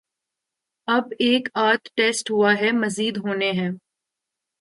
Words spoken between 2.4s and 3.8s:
ہے، مزید ہونے ہیں۔